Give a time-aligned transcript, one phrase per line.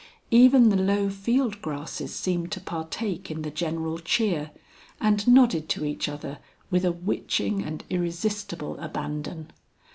[0.31, 4.49] Even the low field grasses seemed to partake in the general cheer,
[4.99, 6.39] and nodded to each other
[6.71, 9.51] with a witching and irresistible abandon.